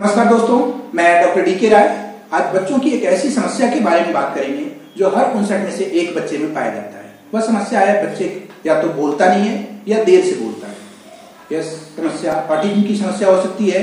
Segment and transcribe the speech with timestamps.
[0.00, 0.58] नमस्कार दोस्तों,
[0.94, 1.86] मैं डॉक्टर डी के राय।
[2.32, 5.70] आज बच्चों की एक ऐसी समस्या के बारे में बात करेंगे, जो हर उनसठ में
[5.76, 9.48] से एक बच्चे में पाया जाता है। वह समस्या है, बच्चे या तो बोलता नहीं
[9.48, 10.76] है, या देर से बोलता है।
[11.52, 13.82] यह समस्या ऑटिज्म की समस्या हो सकती है।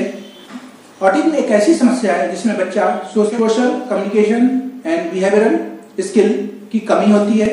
[1.01, 4.49] ऑटिज्म एक ऐसी समस्या है, जिसमें बच्चा social communication
[4.85, 5.59] and behavioural
[6.03, 6.33] skill
[6.71, 7.49] की कमी होती है।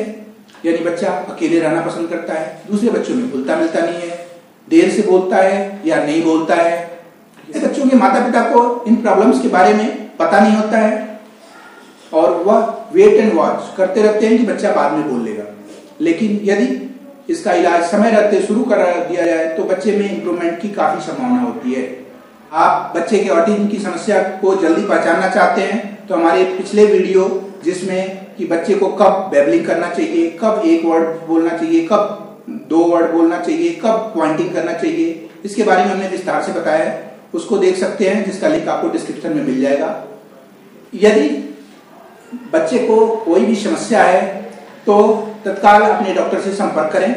[0.66, 4.26] यानी बच्चा अकेले रहना पसंद करता है, दूसरे बच्चों में घुलता मिलता नहीं है,
[4.68, 6.91] देर से बोलता है या नहीं बोलता है।
[7.60, 11.20] बच्चों के माता पिता को इन प्रॉब्लम्स के बारे में पता नहीं होता है।
[12.12, 12.58] और वह
[12.92, 15.44] वेट एंड वॉच करते रहते हैं कि बच्चा बाद में बोल लेगा।
[16.00, 16.78] लेकिन यदि
[17.28, 21.42] इसका इलाज समय रहते शुरू कर दिया जाए तो बच्चे में इंप्रूवमेंट की काफ़ी संभावना
[21.42, 21.84] होती है।
[22.52, 27.28] आप बच्चे के ऑटिज्म की समस्या को जल्दी पहचानना चाहते हैं तो हमारे पिछले वीडियो
[27.64, 32.78] जिसमें कि बच्चे को कब बेबलिंग करना चाहिए, कब एक वर्ड बोलना चाहिए, कब दो
[32.84, 37.11] वर्ड बोलना चाहिए, कब पॉइंटिंग करना चाहिए, इसके बारे में हमने विस्तार से बताया है।
[37.32, 40.04] उसको देख सकते हैं, जिसका लिंक आपको डिस्क्रिप्शन में मिल जाएगा।
[40.94, 41.28] यदि
[42.52, 44.20] बच्चे को कोई भी समस्या है
[44.86, 44.94] तो
[45.44, 47.14] तत्काल अपने डॉक्टर से संपर्क करें।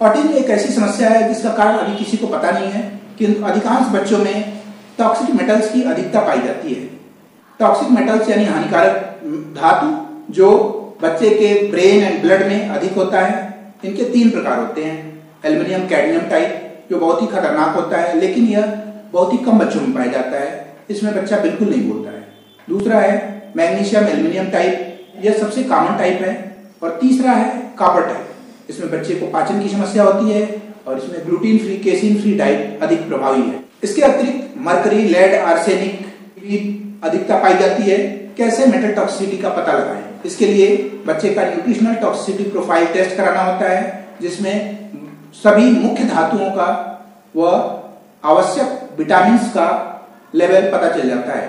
[0.00, 2.82] ऑटिज्म एक ऐसी समस्या है, जिसका कारण अभी किसी को पता नहीं है
[3.18, 4.62] किंतु अधिकांश बच्चों में
[4.98, 6.86] टॉक्सिक मेटल्स की अधिकता पाई जाती है।
[7.60, 9.20] टॉक्सिक मेटल्स यानी हानिकारक
[9.56, 10.48] धातु, जो
[11.02, 13.46] बच्चे के ब्रेन एंड ब्लड में अधिक होता है।
[13.84, 14.96] इनके तीन प्रकार होते हैं
[15.44, 18.62] एल्यूमिनियम कैडमियम टाइप जो बहुत ही खतरनाक होता है, लेकिन यह
[19.12, 22.26] बहुत ही कम बच्चों में पाया जाता है। इसमें बच्चा बिल्कुल नहीं बोलता है।
[22.68, 24.84] दूसरा है, मैग्नीशियम, एल्यूमिनियम टाइप,
[25.24, 26.36] यह सबसे कॉमन टाइप है।
[26.82, 30.42] और तीसरा है कापर टाइप इसमें बच्चे को पाचन की समस्या होती है
[30.86, 36.06] और इसमें gluten free casein free diet अधिक प्रभावी है। इसके अतिरिक्त मरकरी लेड आर्सेनिक
[37.04, 37.96] अधिकता पाई जाती है।
[38.38, 40.02] कैसे मेटल टॉक्सिसिटी का पता लगाएँ?
[40.26, 44.78] इसके लिए बच्चे का न्यूट्रिशनल टॉक्सिसिटी प्रोफ़ाइल टेस्ट कराना होता है, जिसमें
[45.34, 46.68] सभी मुख्य धातुओं का
[47.36, 47.46] व
[48.24, 49.68] आवश्यक विटामिन का
[50.34, 51.48] लेवल पता चल जाता है।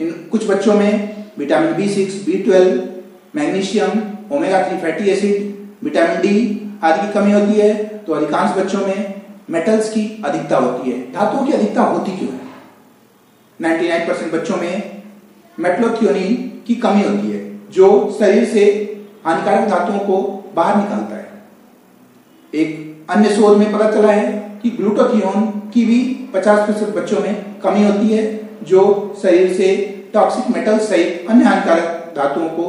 [0.00, 0.92] इन कुछ बच्चों में
[1.38, 2.82] vitamin B six B twelve
[3.36, 6.36] magnesium omega three fatty acid vitamin D
[6.82, 9.14] आदि की कमी होती है तो अधिकांश बच्चों में
[9.50, 12.40] मेटल्स की अधिकता होती है। धातुओं की अधिकता होती क्यों है?
[13.60, 15.02] 99 परसेंट बच्चों में
[15.58, 16.34] मेट्लोथियोनिन
[16.66, 18.64] की कमी होती है, जो शरीर से
[19.24, 20.18] हानिकारक धातुओं को
[20.54, 21.28] बाहर निकालता है।
[22.54, 24.26] एक अन्य शोध में पता चला है
[24.62, 25.44] कि ग्लूटोथियोन
[25.74, 25.98] की भी
[26.34, 28.24] 50 प्रतिशत बच्चों में कमी होती है,
[28.62, 28.82] जो
[29.22, 29.68] शरीर से
[30.14, 32.66] टॉक्सिक मेटल सहित अन्य हानिकारक धातुओं को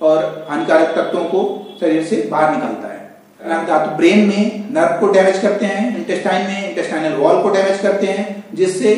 [0.00, 1.42] और हानिकारक तत्वों को
[1.80, 6.68] शरीर से बाहर निकालता है। धातु ब्रेन में नर्व को डैमेज करते हैं इंटेस्टाइन में
[6.68, 8.94] इंटेस्टाइनल वॉल को डैमेज करते हैं, जिससे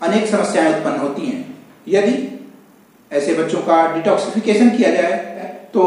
[0.00, 1.44] अनेक समस्याएँ उत्पन्न होती हैं।
[1.88, 2.14] यदि
[3.10, 5.12] ऐसे बच्चों का डिटॉक्सिफिकेशन किया जाए
[5.74, 5.82] तो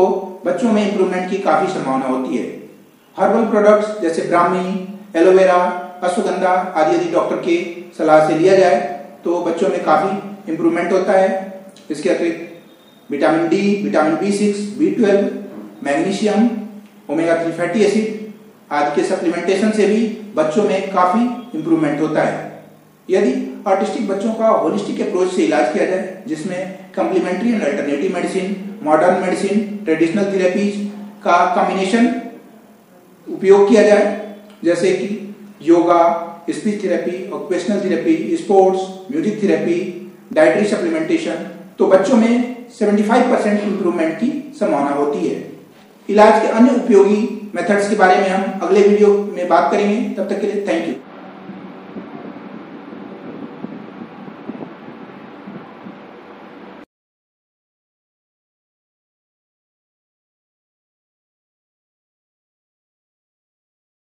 [0.45, 2.62] बच्चों में इंप्रूवमेंट की काफ़ी संभावना होती है।
[3.17, 4.69] हर्बल प्रोडक्ट्स जैसे ब्राह्मी,
[5.15, 5.57] एलोवेरा
[6.03, 7.57] अश्वगंधा आदि यदि डॉक्टर के
[7.97, 8.79] सलाह से लिया जाए
[9.23, 11.29] तो बच्चों में काफ़ी इंप्रूवमेंट होता है।
[11.91, 15.29] इसके अतिरिक्त vitamin D vitamin B six B twelve
[15.83, 16.49] magnesium
[17.09, 18.33] omega three fatty acid
[18.71, 20.01] आदि के सप्लीमेंटेशन से भी
[20.35, 21.21] बच्चों में काफ़ी
[21.57, 22.51] इंप्रूवमेंट होता है।
[23.09, 23.33] यदि
[23.67, 29.21] ऑटिस्टिक बच्चों का होलिस्टिक अप्रोच से इलाज किया जाए, जिसमें complementary and alternative medicine modern
[29.21, 30.85] medicine traditional therapies
[31.23, 32.07] का कॉम्बिनेशन
[33.27, 34.05] उपयोग किया जाए,
[34.63, 36.01] जैसे कि yoga
[36.49, 39.77] speech therapy occupational therapy sports music therapy
[40.33, 41.45] dietary supplementation
[41.79, 44.29] तो बच्चों में 75 परसेंट इंप्रूवमेंट की
[44.59, 45.37] संभावना होती है।
[46.09, 50.29] इलाज के अन्य उपयोगी मेथड्स के बारे में हम अगले वीडियो में बात करेंगे। तब
[50.29, 50.93] तक के लिए थैंक यू